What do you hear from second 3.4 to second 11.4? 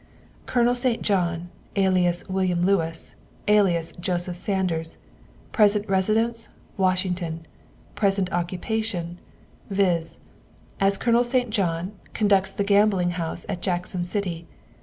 alias Joseph Sanders. Present residence, Washington. Present occupation, viz.:" As Colonel